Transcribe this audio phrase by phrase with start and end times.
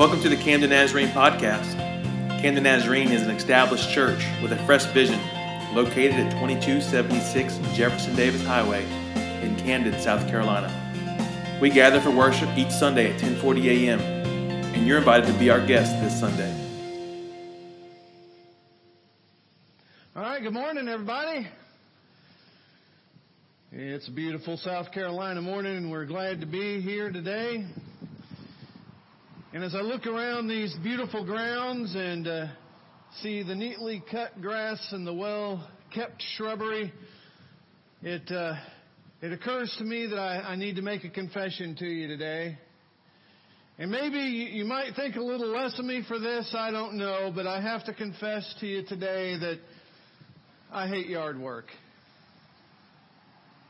[0.00, 1.76] Welcome to the Camden Nazarene podcast.
[2.40, 5.20] Camden Nazarene is an established church with a fresh vision
[5.74, 8.82] located at 2276 Jefferson Davis Highway
[9.42, 10.72] in Camden, South Carolina.
[11.60, 14.00] We gather for worship each Sunday at 10:40 a.m.
[14.00, 16.50] and you're invited to be our guest this Sunday.
[20.16, 21.46] All right, good morning everybody.
[23.70, 27.66] It's a beautiful South Carolina morning and we're glad to be here today.
[29.52, 32.46] And as I look around these beautiful grounds and uh,
[33.20, 36.92] see the neatly cut grass and the well kept shrubbery,
[38.00, 38.54] it, uh,
[39.20, 42.58] it occurs to me that I, I, need to make a confession to you today.
[43.76, 46.96] And maybe you, you might think a little less of me for this, I don't
[46.96, 49.58] know, but I have to confess to you today that
[50.70, 51.66] I hate yard work.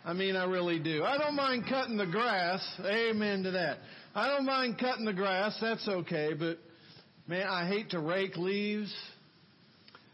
[0.04, 1.04] I mean, I really do.
[1.04, 2.62] I don't mind cutting the grass.
[2.84, 3.78] Amen to that.
[4.12, 5.56] I don't mind cutting the grass.
[5.60, 6.32] That's okay.
[6.36, 6.58] But
[7.28, 8.92] man, I hate to rake leaves.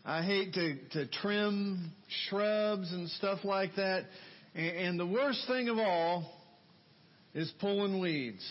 [0.04, 1.92] I hate to, to trim
[2.28, 4.04] shrubs and stuff like that.
[4.54, 6.30] And, and the worst thing of all
[7.34, 8.46] is pulling weeds.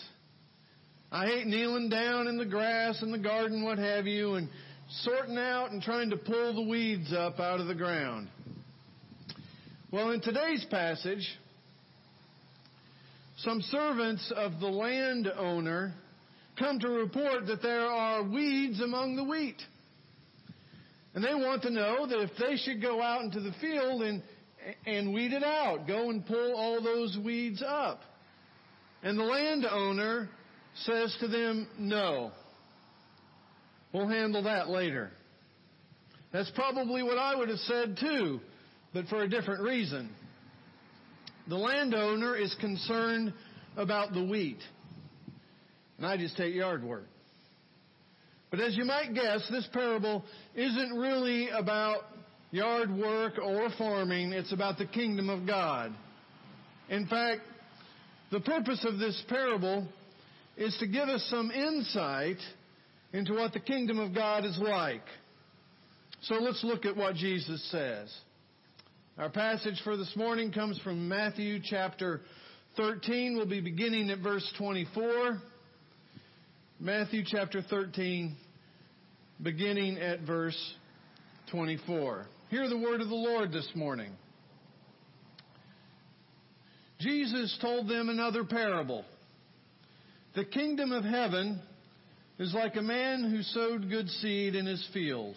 [1.12, 4.48] I hate kneeling down in the grass in the garden, what have you, and
[5.02, 8.28] sorting out and trying to pull the weeds up out of the ground.
[9.92, 11.26] Well, in today's passage,
[13.36, 15.94] some servants of the landowner
[16.58, 19.60] come to report that there are weeds among the wheat.
[21.14, 24.22] And they want to know that if they should go out into the field and,
[24.86, 28.00] and weed it out, go and pull all those weeds up.
[29.02, 30.28] And the landowner
[30.84, 32.32] says to them, no.
[33.92, 35.10] We'll handle that later.
[36.32, 38.40] That's probably what I would have said too,
[38.92, 40.10] but for a different reason.
[41.48, 43.32] The landowner is concerned
[43.76, 44.58] about the wheat.
[45.98, 47.06] And I just take yard work.
[48.50, 50.24] But as you might guess, this parable
[50.54, 52.02] isn't really about
[52.50, 54.32] yard work or farming.
[54.32, 55.94] It's about the kingdom of God.
[56.88, 57.42] In fact,
[58.30, 59.86] the purpose of this parable
[60.56, 62.38] is to give us some insight
[63.12, 65.04] into what the kingdom of God is like.
[66.22, 68.12] So let's look at what Jesus says.
[69.18, 72.20] Our passage for this morning comes from Matthew chapter
[72.76, 73.34] 13.
[73.34, 75.38] We'll be beginning at verse 24.
[76.78, 78.36] Matthew chapter 13,
[79.42, 80.58] beginning at verse
[81.50, 82.26] 24.
[82.50, 84.12] Hear the word of the Lord this morning.
[87.00, 89.06] Jesus told them another parable.
[90.34, 91.62] The kingdom of heaven
[92.38, 95.36] is like a man who sowed good seed in his field.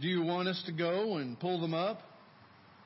[0.00, 2.00] do you want us to go and pull them up?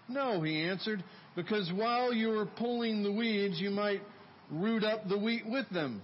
[0.08, 1.02] No, he answered,
[1.36, 4.02] because while you are pulling the weeds, you might
[4.50, 6.02] root up the wheat with them.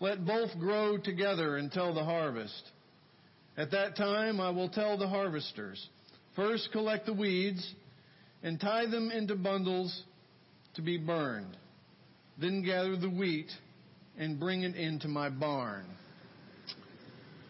[0.00, 2.70] Let both grow together until the harvest.
[3.56, 5.88] At that time, I will tell the harvesters,
[6.34, 7.74] first collect the weeds
[8.42, 10.02] and tie them into bundles
[10.74, 11.56] to be burned.
[12.38, 13.50] Then gather the wheat
[14.18, 15.86] and bring it into my barn.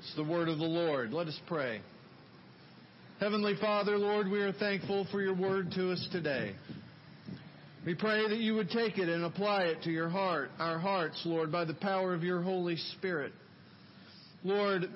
[0.01, 1.13] It's the word of the Lord.
[1.13, 1.81] Let us pray.
[3.21, 6.53] Heavenly Father, Lord, we are thankful for your word to us today.
[7.87, 11.23] We pray that you would take it and apply it to your heart, our hearts,
[11.25, 13.33] Lord, by the power of your Holy Spirit.
[14.43, 14.91] Lord,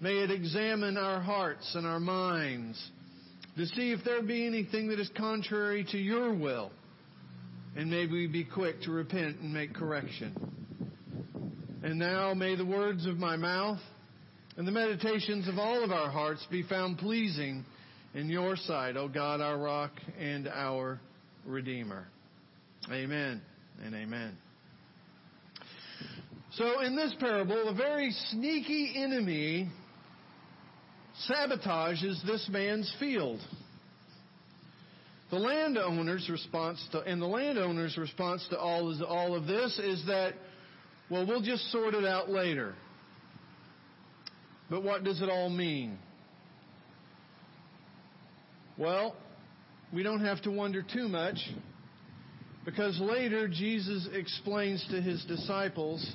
[0.00, 2.90] may it examine our hearts and our minds
[3.56, 6.72] to see if there be anything that is contrary to your will.
[7.76, 10.34] And may we be quick to repent and make correction.
[11.84, 13.78] And now may the words of my mouth
[14.56, 17.64] and the meditations of all of our hearts be found pleasing
[18.14, 21.00] in your sight, O God, our rock and our
[21.44, 22.06] Redeemer.
[22.90, 23.42] Amen
[23.84, 24.36] and amen.
[26.52, 29.68] So, in this parable, a very sneaky enemy
[31.28, 33.40] sabotages this man's field.
[35.30, 40.04] The landowner's response to, and the landowner's response to all, is, all of this is
[40.06, 40.34] that,
[41.10, 42.74] well, we'll just sort it out later.
[44.70, 45.98] But what does it all mean?
[48.76, 49.14] Well,
[49.92, 51.36] we don't have to wonder too much
[52.64, 56.14] because later Jesus explains to his disciples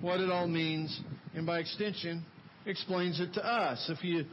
[0.00, 1.00] what it all means,
[1.34, 2.24] and by extension,
[2.66, 3.90] explains it to us.
[3.90, 4.24] If you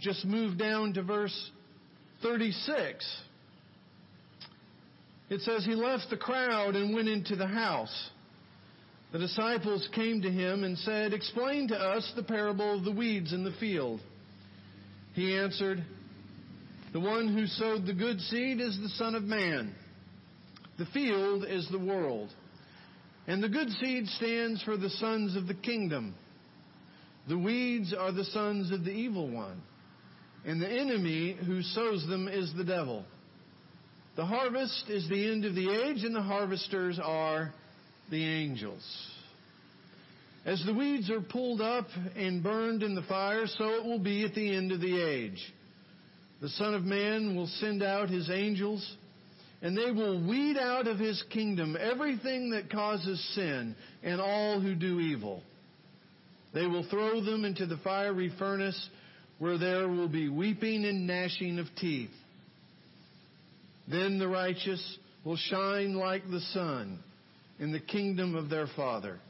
[0.00, 1.50] just move down to verse
[2.22, 3.22] 36,
[5.28, 8.10] it says, He left the crowd and went into the house.
[9.12, 13.34] The disciples came to him and said, Explain to us the parable of the weeds
[13.34, 14.00] in the field.
[15.12, 15.84] He answered,
[16.94, 19.74] The one who sowed the good seed is the Son of Man.
[20.78, 22.30] The field is the world.
[23.26, 26.14] And the good seed stands for the sons of the kingdom.
[27.28, 29.60] The weeds are the sons of the evil one.
[30.46, 33.04] And the enemy who sows them is the devil.
[34.16, 37.52] The harvest is the end of the age, and the harvesters are
[38.12, 38.84] the angels.
[40.44, 44.24] As the weeds are pulled up and burned in the fire, so it will be
[44.24, 45.42] at the end of the age.
[46.42, 48.86] The Son of Man will send out his angels,
[49.62, 54.74] and they will weed out of his kingdom everything that causes sin and all who
[54.74, 55.42] do evil.
[56.52, 58.90] They will throw them into the fiery furnace
[59.38, 62.10] where there will be weeping and gnashing of teeth.
[63.88, 66.98] Then the righteous will shine like the sun
[67.62, 69.20] in the kingdom of their Father.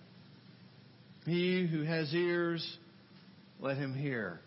[1.27, 2.79] He who has ears,
[3.61, 4.41] let him hear.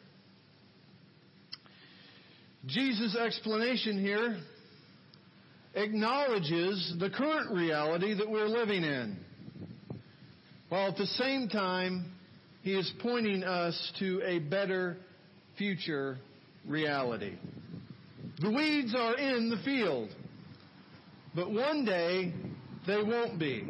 [2.66, 4.40] Jesus' explanation here
[5.76, 9.18] acknowledges the current reality that we're living in,
[10.70, 12.12] while at the same time,
[12.64, 14.98] he is pointing us to a better
[15.60, 16.18] future
[16.68, 17.36] reality.
[18.40, 20.10] The weeds are in the field,
[21.36, 22.34] but one day
[22.88, 23.68] they won't be.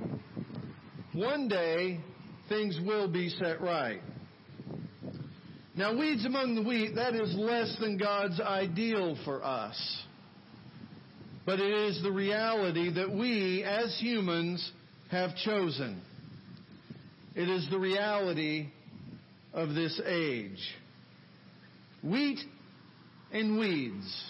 [1.14, 2.00] One day
[2.50, 4.02] things will be set right.
[5.78, 9.76] Now, weeds among the wheat, that is less than God's ideal for us.
[11.46, 14.72] But it is the reality that we, as humans,
[15.12, 16.02] have chosen.
[17.36, 18.70] It is the reality
[19.54, 20.60] of this age.
[22.02, 22.40] Wheat
[23.32, 24.26] and weeds,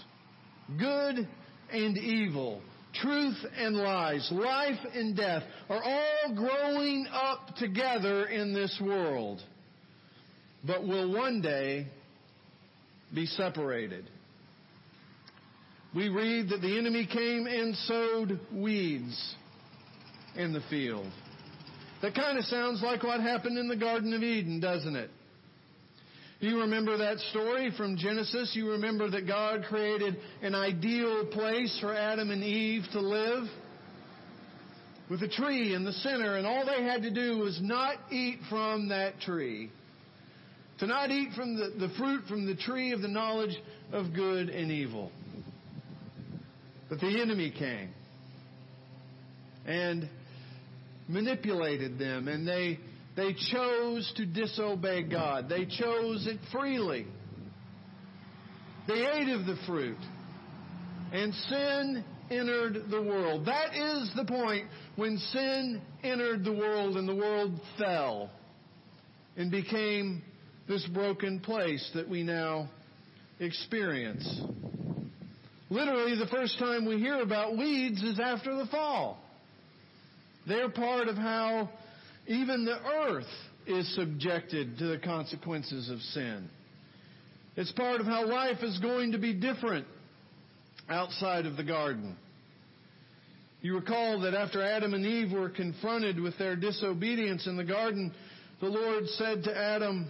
[0.80, 1.28] good
[1.72, 2.62] and evil,
[3.02, 9.42] truth and lies, life and death are all growing up together in this world,
[10.66, 11.88] but will one day
[13.14, 14.10] be separated.
[15.96, 19.36] We read that the enemy came and sowed weeds
[20.36, 21.10] in the field.
[22.02, 25.10] That kind of sounds like what happened in the Garden of Eden, doesn't it?
[26.40, 28.52] You remember that story from Genesis?
[28.56, 33.46] You remember that God created an ideal place for Adam and Eve to live?
[35.10, 38.40] With a tree in the center, and all they had to do was not eat
[38.50, 39.72] from that tree.
[40.80, 43.56] To not eat from the, the fruit from the tree of the knowledge
[43.94, 45.12] of good and evil.
[46.90, 47.92] But the enemy came
[49.66, 50.10] and
[51.08, 52.80] manipulated them, and they
[53.16, 55.48] they chose to disobey God.
[55.48, 57.08] They chose it freely.
[58.88, 59.98] They ate of the fruit.
[61.14, 63.46] And sin entered the world.
[63.46, 64.66] That is the point
[64.96, 68.30] when sin entered the world and the world fell
[69.38, 70.22] and became
[70.68, 72.70] this broken place that we now
[73.40, 74.28] experience.
[75.70, 79.20] Literally, the first time we hear about weeds is after the fall.
[80.48, 81.70] They're part of how
[82.28, 83.26] even the earth
[83.68, 86.50] is subjected to the consequences of sin.
[87.56, 89.88] It's part of how life is going to be different
[90.90, 92.16] outside of the garden.
[93.62, 98.14] You recall that after Adam and Eve were confronted with their disobedience in the garden,
[98.60, 100.08] the Lord said to Adam,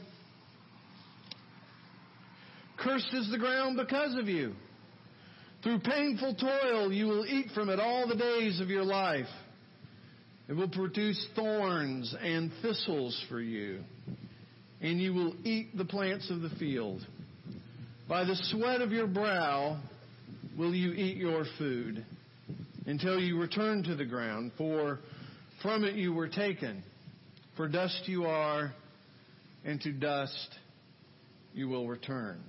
[2.78, 4.54] Cursed is the ground because of you.
[5.63, 9.25] Through painful toil you will eat from it all the days of your life.
[10.48, 13.80] It will produce thorns and thistles for you,
[14.80, 17.06] and you will eat the plants of the field.
[18.08, 19.82] By the sweat of your brow
[20.56, 22.06] will you eat your food
[22.86, 25.00] until you return to the ground, for
[25.64, 26.84] from it you were taken.
[27.58, 28.72] For dust you are,
[29.64, 30.50] and to dust
[31.56, 32.40] you will return.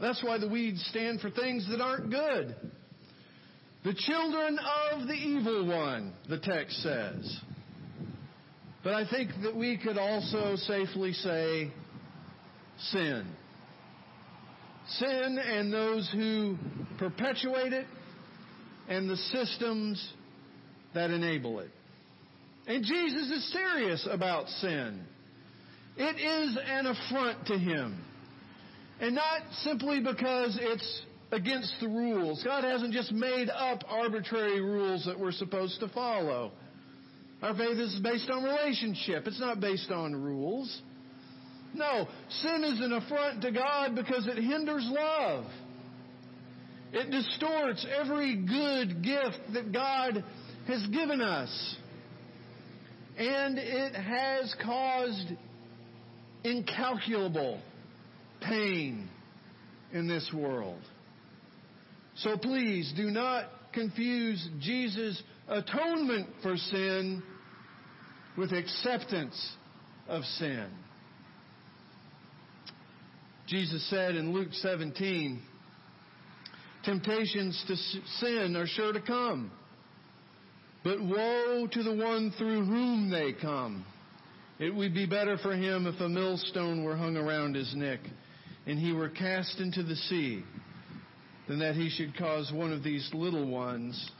[0.00, 2.56] That's why the weeds stand for things that aren't good.
[3.84, 4.58] The children
[4.92, 7.40] of the evil one, the text says.
[8.84, 11.72] But I think that we could also safely say
[12.90, 13.26] sin.
[14.98, 16.56] Sin and those who
[16.98, 17.86] perpetuate it
[18.88, 20.12] and the systems
[20.94, 21.70] that enable it.
[22.66, 25.04] And Jesus is serious about sin.
[25.96, 28.04] It is an affront to him.
[29.00, 32.42] And not simply because it's against the rules.
[32.44, 36.52] God hasn't just made up arbitrary rules that we're supposed to follow.
[37.40, 39.26] Our faith is based on relationship.
[39.26, 40.82] It's not based on rules.
[41.74, 42.06] No,
[42.42, 45.46] sin is an affront to God because it hinders love.
[46.92, 50.22] It distorts every good gift that God
[50.66, 51.76] has given us.
[53.16, 55.32] And it has caused
[56.44, 57.60] incalculable
[58.42, 59.08] pain
[59.92, 60.80] in this world.
[62.22, 67.20] So please do not confuse Jesus' atonement for sin
[68.38, 69.56] with acceptance
[70.08, 70.68] of sin.
[73.48, 75.42] Jesus said in Luke 17,
[76.84, 77.76] temptations to
[78.20, 79.50] sin are sure to come,
[80.84, 83.84] but woe to the one through whom they come.
[84.60, 87.98] It would be better for him if a millstone were hung around his neck
[88.64, 90.44] and he were cast into the sea
[91.48, 94.10] than that he should cause one of these little ones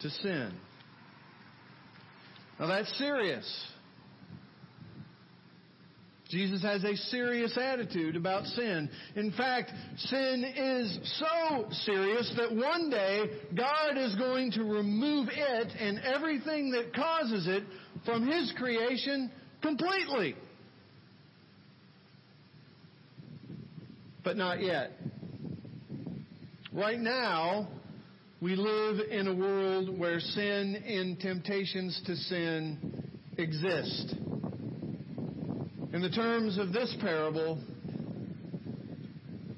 [0.00, 0.52] to sin.
[2.58, 3.66] Now that's serious.
[6.30, 8.88] Jesus has a serious attitude about sin.
[9.16, 13.24] In fact, sin is so serious that one day
[13.56, 17.64] God is going to remove it and everything that causes it
[18.04, 20.36] from His creation completely.
[24.22, 24.92] But not yet.
[26.72, 27.66] Right now,
[28.40, 34.14] we live in a world where sin and temptations to sin exist.
[35.92, 37.58] In the terms of this parable,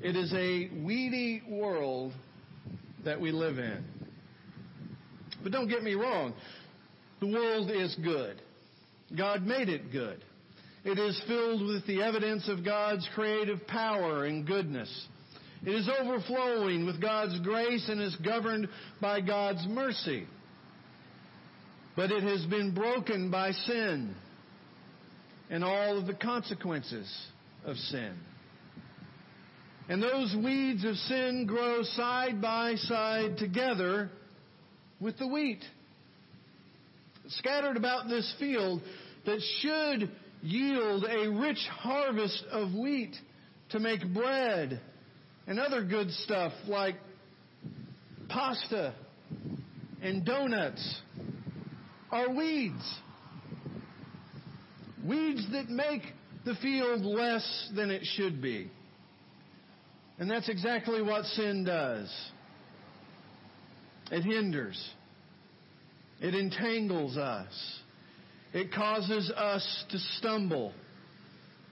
[0.00, 2.14] it is a weedy world
[3.04, 3.84] that we live in.
[5.42, 6.32] But don't get me wrong.
[7.20, 8.40] The world is good.
[9.14, 10.24] God made it good.
[10.82, 15.08] It is filled with the evidence of God's creative power and goodness.
[15.64, 18.68] It is overflowing with God's grace and is governed
[19.00, 20.26] by God's mercy.
[21.94, 24.14] But it has been broken by sin
[25.50, 27.08] and all of the consequences
[27.64, 28.14] of sin.
[29.88, 34.10] And those weeds of sin grow side by side together
[35.00, 35.62] with the wheat.
[37.28, 38.80] Scattered about this field
[39.26, 40.10] that should
[40.42, 43.14] yield a rich harvest of wheat
[43.70, 44.80] to make bread
[45.46, 46.96] and other good stuff like
[48.28, 48.94] pasta
[50.00, 51.00] and donuts
[52.10, 52.98] are weeds.
[55.06, 56.02] Weeds that make
[56.44, 58.70] the field less than it should be.
[60.18, 62.12] And that's exactly what sin does.
[64.10, 64.90] It hinders.
[66.20, 67.80] It entangles us.
[68.52, 70.72] It causes us to stumble.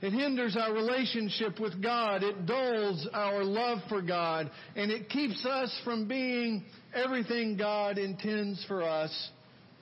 [0.02, 2.22] It hinders our relationship with God.
[2.22, 4.50] It dulls our love for God.
[4.74, 6.64] And it keeps us from being
[6.94, 9.30] everything God intends for us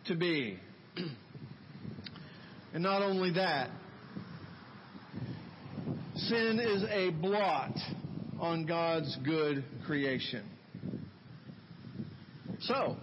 [0.07, 0.59] to be.
[2.75, 3.71] and not only that,
[6.17, 7.77] sin is a blot
[8.41, 10.45] on God's good creation.
[12.61, 12.97] So,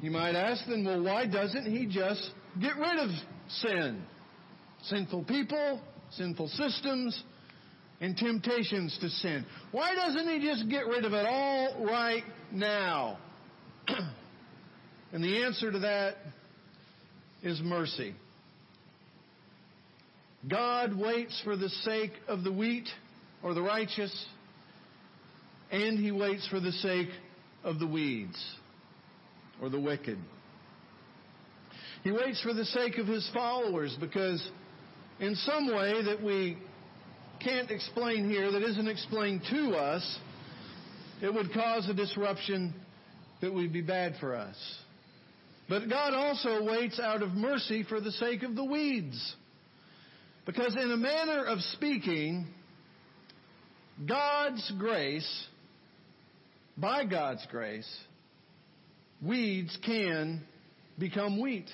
[0.00, 3.10] you might ask then, well, why doesn't He just get rid of
[3.48, 4.04] sin?
[4.84, 7.22] Sinful people, sinful systems,
[8.00, 9.46] and temptations to sin.
[9.70, 13.18] Why doesn't he just get rid of it all right now?
[15.12, 16.16] and the answer to that
[17.42, 18.14] is mercy.
[20.48, 22.88] God waits for the sake of the wheat
[23.42, 24.26] or the righteous,
[25.70, 27.10] and he waits for the sake
[27.62, 28.44] of the weeds
[29.60, 30.18] or the wicked.
[32.02, 34.44] He waits for the sake of his followers because
[35.20, 36.58] in some way that we
[37.40, 40.18] can't explain here, that isn't explained to us,
[41.20, 42.74] it would cause a disruption
[43.40, 44.56] that would be bad for us.
[45.68, 49.36] But God also waits out of mercy for the sake of the weeds.
[50.44, 52.46] Because in a manner of speaking,
[54.08, 55.46] God's grace,
[56.76, 57.88] by God's grace,
[59.24, 60.42] weeds can
[60.98, 61.70] become wheat.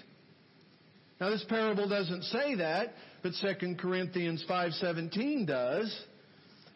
[1.21, 6.06] Now this parable doesn't say that, but 2 Corinthians 5:17 does.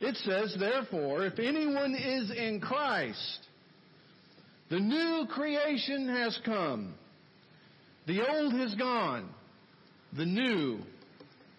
[0.01, 3.49] It says, "Therefore, if anyone is in Christ,
[4.69, 6.95] the new creation has come.
[8.07, 9.33] The old has gone.
[10.13, 10.81] The new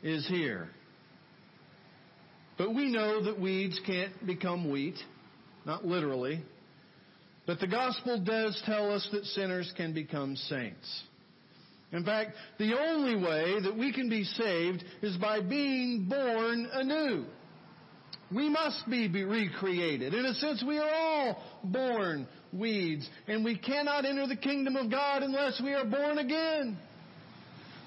[0.02, 0.70] is here."
[2.58, 5.02] But we know that weeds can't become wheat,
[5.66, 6.44] not literally.
[7.46, 11.04] But the gospel does tell us that sinners can become saints.
[11.94, 17.26] In fact, the only way that we can be saved is by being born anew.
[18.34, 20.16] We must be recreated.
[20.16, 24.90] In a sense, we are all born weeds, and we cannot enter the kingdom of
[24.90, 26.78] God unless we are born again.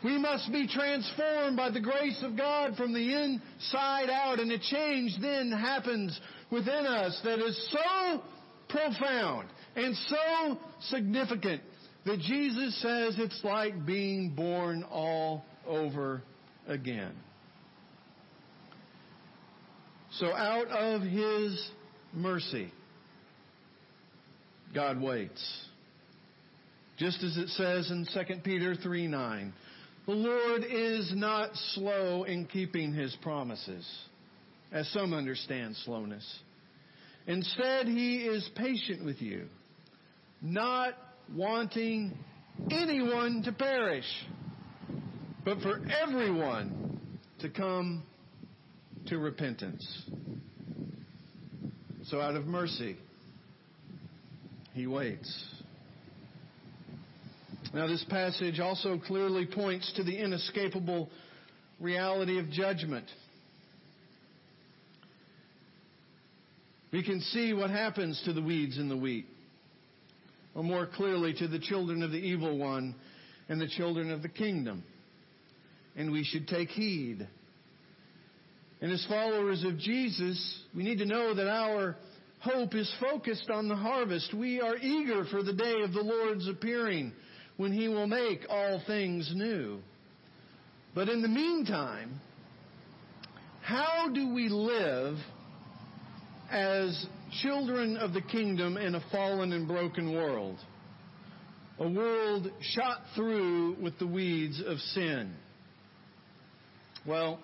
[0.05, 4.59] We must be transformed by the grace of God from the inside out, and a
[4.59, 6.19] change then happens
[6.53, 8.23] within us that is so
[8.69, 10.59] profound and so
[10.91, 11.63] significant
[12.07, 16.23] that Jesus says it's like being born all over
[16.69, 17.13] again.
[20.13, 21.69] So out of His
[22.15, 22.73] mercy,
[24.73, 25.67] God waits.
[26.97, 29.53] Just as it says in 2 Peter 3 9.
[30.07, 33.85] The Lord is not slow in keeping His promises,
[34.71, 36.25] as some understand slowness.
[37.27, 39.47] Instead, He is patient with you,
[40.41, 40.95] not
[41.35, 42.17] wanting
[42.71, 44.05] anyone to perish,
[45.45, 48.03] but for everyone to come
[49.07, 50.05] to repentance.
[52.05, 52.97] So out of mercy,
[54.73, 55.45] He waits.
[57.75, 61.11] Now, this passage also clearly points to the inescapable
[61.81, 63.05] reality of judgment.
[66.93, 69.27] We can see what happens to the weeds and the wheat,
[70.57, 72.95] or more clearly to the children of the evil one
[73.49, 74.83] and the children of the kingdom.
[75.95, 77.29] And we should take heed.
[78.81, 81.97] And as followers of Jesus, we need to know that our
[82.41, 84.33] hope is focused on the harvest.
[84.33, 87.13] We are eager for the day of the Lord's appearing
[87.59, 89.81] when he will make all things new.
[90.95, 92.21] But in the meantime,
[93.63, 95.17] how do we live
[96.51, 97.07] as
[97.43, 100.59] children of the kingdom in a fallen and broken world?
[101.79, 105.35] A world shot through with the weeds of sin.
[107.07, 107.39] Well,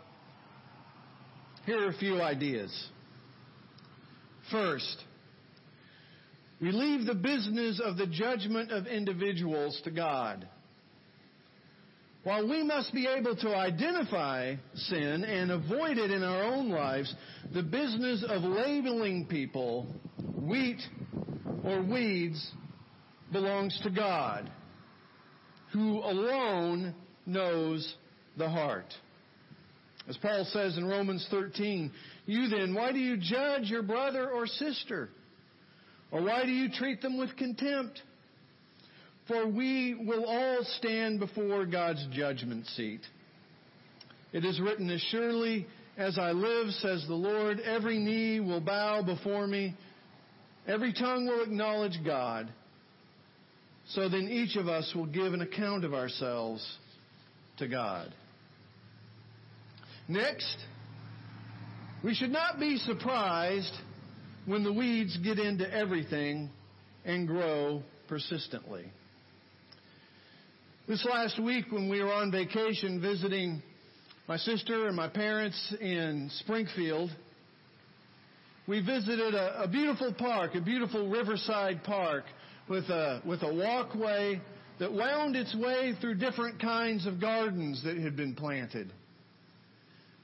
[1.66, 2.72] here are a few ideas.
[4.50, 5.04] First,
[6.60, 10.48] we leave the business of the judgment of individuals to God.
[12.24, 17.12] While we must be able to identify sin and avoid it in our own lives,
[17.52, 19.88] the business of labeling people
[20.40, 20.80] wheat
[21.64, 22.52] or weeds
[23.32, 24.50] belongs to God,
[25.72, 26.94] who alone
[27.26, 27.92] knows
[28.36, 28.94] the heart.
[30.08, 31.90] As Paul says in Romans 13,
[32.26, 35.08] you then, why do you judge your brother or sister?
[36.12, 38.00] Or why do you treat them with contempt?
[39.28, 43.00] For we will all stand before God's judgment seat.
[44.32, 49.02] It is written, As surely as I live, says the Lord, every knee will bow
[49.02, 49.76] before me,
[50.66, 52.50] every tongue will acknowledge God.
[53.90, 56.66] So then each of us will give an account of ourselves
[57.58, 58.12] to God.
[60.08, 60.56] Next,
[62.02, 63.72] we should not be surprised
[64.46, 66.50] when the weeds get into everything
[67.04, 68.90] and grow persistently.
[70.88, 73.62] This last week when we were on vacation visiting
[74.26, 77.08] my sister and my parents in Springfield,
[78.66, 82.24] we visited a, a beautiful park, a beautiful riverside park
[82.68, 84.40] with a, with a walkway
[84.80, 88.92] that wound its way through different kinds of gardens that had been planted.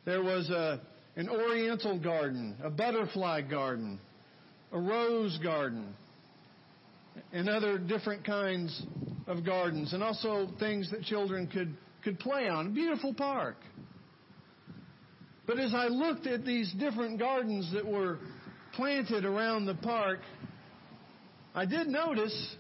[0.05, 0.81] There was a,
[1.15, 4.01] an oriental garden, a butterfly garden,
[4.73, 5.95] a rose garden,
[7.33, 8.83] and other different kinds
[9.29, 12.75] of gardens, and also things that children could, could play on.
[12.75, 13.57] Beautiful park.
[15.47, 18.19] But as I looked at these different gardens that were
[18.73, 20.21] planted around the park,
[21.55, 22.57] I did notice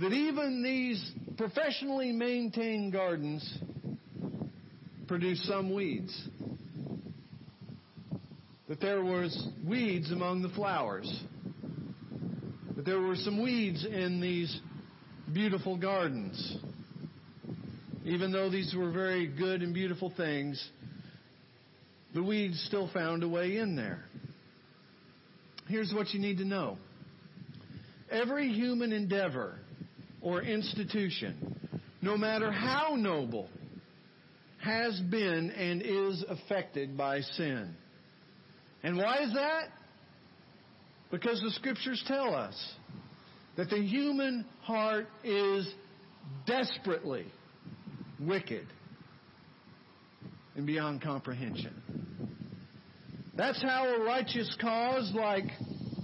[0.00, 3.58] that even these professionally maintained gardens
[5.06, 6.28] produce some weeds
[8.72, 11.22] that there was weeds among the flowers.
[12.74, 14.60] That there were some weeds in these
[15.32, 16.56] beautiful gardens.
[18.04, 20.62] Even though these were very good and beautiful things,
[22.14, 24.04] the weeds still found a way in there.
[25.68, 26.78] Here's what you need to know.
[28.10, 29.58] Every human endeavor
[30.20, 31.56] or institution,
[32.02, 33.48] no matter how noble,
[34.62, 37.74] has been and is affected by sin.
[38.82, 39.68] And why is that?
[41.10, 42.54] Because the scriptures tell us
[43.56, 45.68] that the human heart is
[46.46, 47.26] desperately
[48.20, 48.66] wicked
[50.56, 51.74] and beyond comprehension.
[53.36, 55.44] That's how a righteous cause like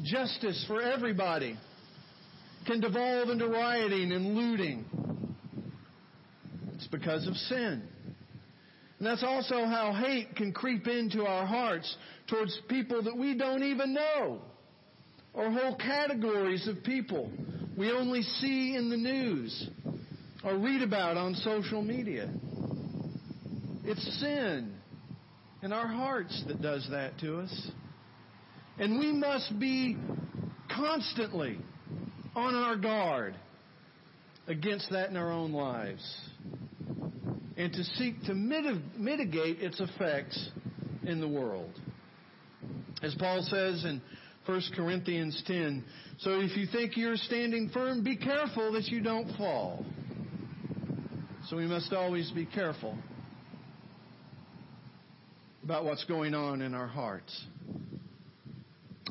[0.04, 1.56] justice for everybody
[2.66, 4.84] can devolve into rioting and looting.
[6.74, 7.82] It's because of sin.
[8.98, 11.96] And that's also how hate can creep into our hearts
[12.28, 14.40] towards people that we don't even know,
[15.34, 17.30] or whole categories of people
[17.76, 19.70] we only see in the news.
[20.44, 22.30] or read about on social media.
[23.84, 24.72] It's sin
[25.62, 27.70] in our hearts that does that to us.
[28.78, 29.96] And we must be
[30.72, 31.58] constantly
[32.36, 33.34] on our guard
[34.46, 36.20] against that in our own lives
[37.56, 40.50] and to seek to mitigate its effects
[41.04, 41.72] in the world.
[43.02, 44.00] As Paul says in
[44.48, 45.84] 1 Corinthians 10,
[46.20, 49.84] so if you think you're standing firm, be careful that you don't fall.
[51.48, 52.96] So we must always be careful
[55.62, 57.44] about what's going on in our hearts.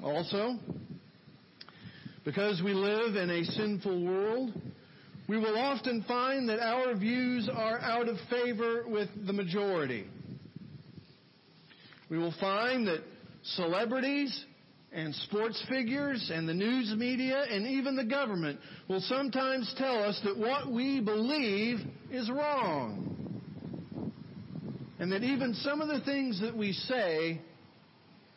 [0.02, 0.56] Also,
[2.26, 4.60] because we live in a sinful world,
[5.30, 10.08] we will often find that our views are out of favor with the majority.
[12.10, 13.04] We will find that
[13.44, 14.47] celebrities
[14.92, 20.20] and sports figures and the news media and even the government will sometimes tell us
[20.24, 21.80] that what we believe
[22.12, 23.14] is wrong.
[25.00, 27.40] And that even some of the things that we say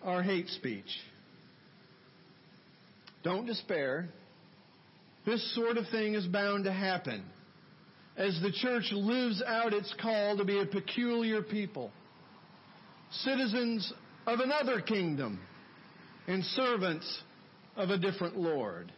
[0.02, 0.90] are hate speech.
[3.22, 4.08] Don't despair.
[5.24, 7.24] This sort of thing is bound to happen
[8.16, 11.90] as the church lives out its call to be a peculiar people,
[13.10, 13.92] citizens
[14.26, 15.40] of another kingdom,
[16.30, 17.22] and servants
[17.76, 18.92] of a different Lord.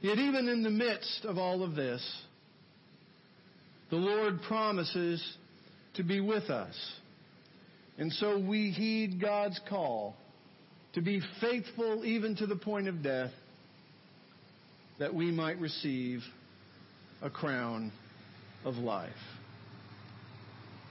[0.00, 2.04] Yet even in the midst of all of this,
[3.90, 5.22] the Lord promises
[5.94, 6.74] to be with us.
[7.98, 10.16] And so we heed God's call
[10.94, 13.30] to be faithful even to the point of death
[14.98, 16.20] that we might receive
[17.22, 17.92] a crown
[18.64, 19.12] of life.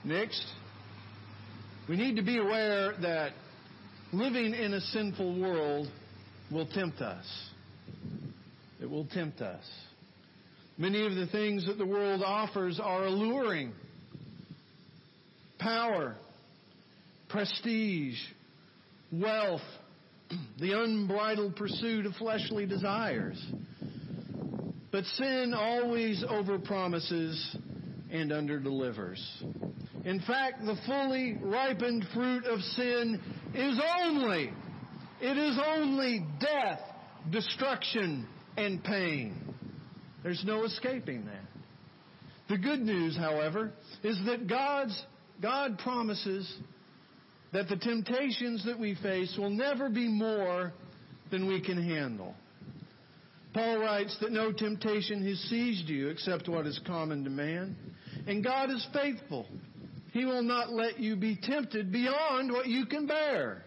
[0.04, 0.44] Next,
[1.86, 3.32] we need to be aware that
[4.18, 5.88] living in a sinful world
[6.50, 7.24] will tempt us.
[8.80, 9.64] It will tempt us.
[10.76, 13.72] Many of the things that the world offers are alluring.
[15.58, 16.16] Power,
[17.28, 18.18] prestige,
[19.12, 19.62] wealth,
[20.60, 23.42] the unbridled pursuit of fleshly desires.
[24.92, 27.56] But sin always overpromises
[28.12, 29.18] and underdelivers.
[30.04, 33.20] In fact, the fully ripened fruit of sin
[33.54, 34.52] is only,
[35.20, 36.80] it is only death,
[37.30, 39.54] destruction, and pain.
[40.22, 41.44] There's no escaping that.
[42.48, 45.02] The good news, however, is that God's,
[45.40, 46.52] God promises
[47.52, 50.72] that the temptations that we face will never be more
[51.30, 52.34] than we can handle.
[53.54, 57.76] Paul writes that no temptation has seized you except what is common to man.
[58.26, 59.46] And God is faithful.
[60.14, 63.64] He will not let you be tempted beyond what you can bear.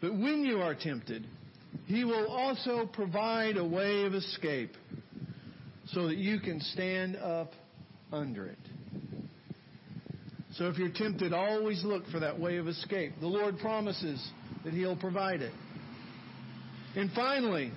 [0.00, 1.24] But when you are tempted,
[1.86, 4.72] He will also provide a way of escape
[5.92, 7.52] so that you can stand up
[8.12, 8.58] under it.
[10.54, 13.12] So if you're tempted, always look for that way of escape.
[13.20, 14.20] The Lord promises
[14.64, 15.52] that He'll provide it.
[16.96, 17.70] And finally,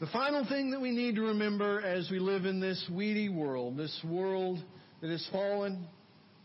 [0.00, 3.76] the final thing that we need to remember as we live in this weedy world,
[3.76, 4.58] this world
[5.02, 5.86] that is fallen,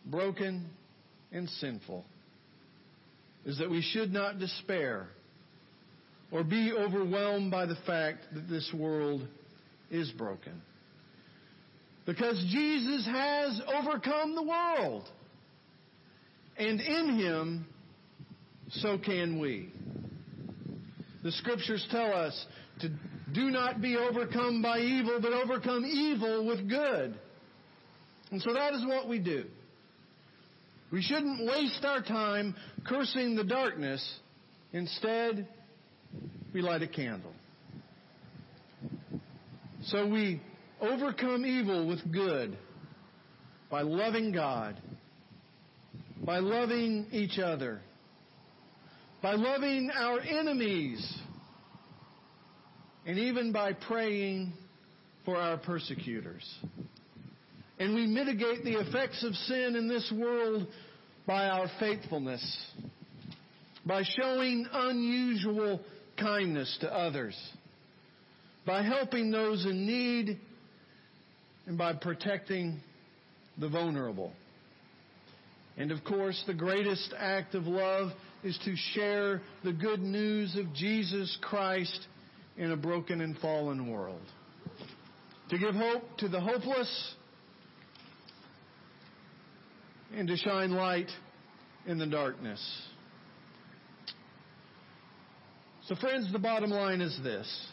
[0.05, 0.69] broken,
[1.31, 2.03] and sinful,
[3.45, 5.07] is that we should not despair
[6.31, 9.25] or be overwhelmed by the fact that this world
[9.89, 10.61] is broken.
[12.05, 15.03] Because Jesus has overcome the world.
[16.57, 17.65] And in Him,
[18.69, 19.71] so can we.
[21.23, 22.45] The scriptures tell us
[22.81, 22.89] to
[23.35, 27.19] do not be overcome by evil, but overcome evil with good.
[28.31, 29.45] And so that is what we do.
[30.91, 32.55] We shouldn't waste our time
[32.87, 34.01] cursing the darkness.
[34.71, 35.47] Instead,
[36.53, 37.33] we light a candle.
[39.87, 40.41] So we
[40.81, 42.57] overcome evil with good
[43.69, 44.81] by loving God,
[46.23, 47.81] by loving each other,
[49.21, 51.17] by loving our enemies,
[53.05, 54.53] and even by praying
[55.25, 56.43] for our persecutors.
[57.77, 60.67] And we mitigate the effects of sin in this world
[61.27, 62.43] by our faithfulness,
[63.85, 65.81] by showing unusual
[66.17, 67.35] kindness to others,
[68.65, 70.39] by helping those in need
[71.65, 72.79] and by protecting
[73.57, 74.31] the vulnerable.
[75.77, 78.11] And of course, the greatest act of love
[78.43, 82.07] is to share the good news of Jesus Christ
[82.57, 84.21] in a broken and fallen world.
[85.49, 87.13] To give hope to the hopeless
[90.13, 91.09] and to shine light
[91.85, 92.61] in the darkness.
[95.87, 97.67] So friends, the bottom line is this.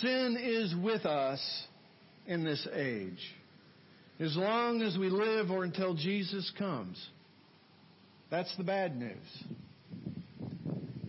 [0.00, 1.40] Sin is with us
[2.26, 3.20] in this age.
[4.18, 7.04] As long as we live or until Jesus comes.
[8.30, 9.44] That's the bad news.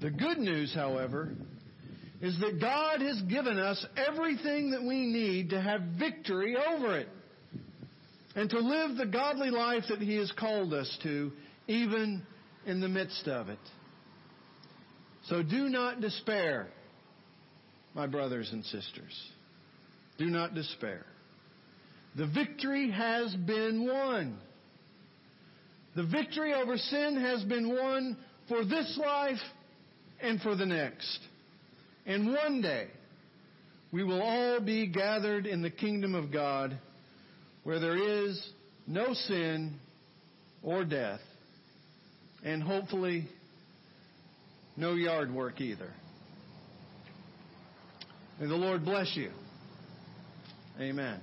[0.01, 1.31] The good news, however,
[2.26, 7.08] is that God has given us everything that we need to have victory over it
[8.36, 11.32] and to live the godly life that He has called us to,
[11.68, 12.26] even
[12.66, 13.60] in the midst of it.
[15.28, 16.70] So do not despair,
[17.94, 19.30] my brothers and sisters.
[20.18, 21.06] Do not despair.
[22.16, 24.40] The victory has been won.
[25.96, 29.38] The victory over sin has been won for this life
[30.22, 31.20] and for the next.
[32.06, 32.88] And one day,
[33.91, 36.78] we will all be gathered in the kingdom of God
[37.63, 38.39] where there is
[38.86, 39.80] no sin
[40.62, 41.22] or death,
[42.44, 43.28] and hopefully
[44.78, 45.91] no yard work either.
[48.39, 49.32] May the Lord bless you.
[50.80, 51.22] Amen.